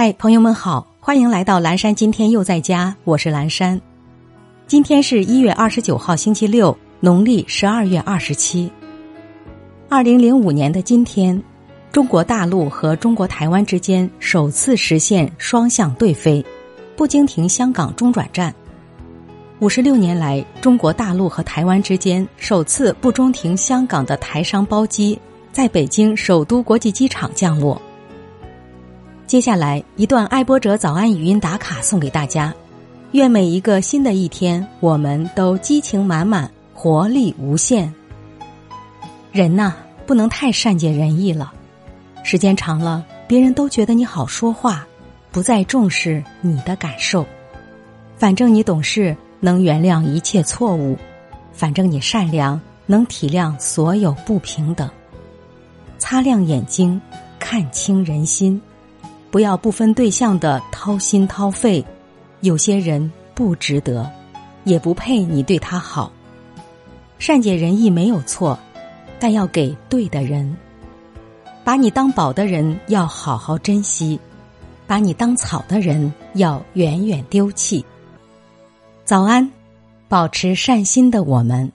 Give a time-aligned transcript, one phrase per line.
[0.00, 1.92] 嗨，朋友们好，欢迎来到蓝山。
[1.92, 3.80] 今天又在家，我是蓝山。
[4.68, 8.70] 今天是一月二十九号，星期六，农历十二月二十七。
[9.88, 11.42] 二零零五年的今天，
[11.90, 16.46] 中国大陆和中国台湾之间首次实现双向对飞，
[16.94, 18.54] 不经停香港中转站。
[19.58, 25.18] 五十六年来，中国大陆和台湾之间首次不中停香港的台商包机，
[25.50, 27.82] 在北京首都国际机场降落。
[29.28, 32.50] 接下来一段爱播者早安语音打卡送给大家，
[33.12, 37.92] 愿每一个新的一天，我们都激情满满，活力无限。
[39.30, 39.74] 人呐，
[40.06, 41.52] 不能太善解人意了，
[42.24, 44.86] 时间长了，别人都觉得你好说话，
[45.30, 47.26] 不再重视你的感受。
[48.16, 50.96] 反正你懂事，能原谅一切错误；
[51.52, 54.88] 反正你善良，能体谅所有不平等。
[55.98, 56.98] 擦亮眼睛，
[57.38, 58.58] 看清人心。
[59.30, 61.84] 不要不分对象的掏心掏肺，
[62.40, 64.10] 有些人不值得，
[64.64, 66.10] 也不配你对他好。
[67.18, 68.58] 善解人意没有错，
[69.18, 70.56] 但要给对的人。
[71.64, 74.18] 把你当宝的人要好好珍惜，
[74.86, 77.84] 把你当草的人要远远丢弃。
[79.04, 79.50] 早安，
[80.08, 81.70] 保持善心的我们。